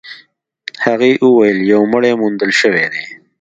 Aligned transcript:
هغې 0.85 1.11
وويل 1.25 1.59
يو 1.71 1.81
مړی 1.91 2.11
موندل 2.21 2.51
شوی 2.61 2.85
دی. 2.93 3.03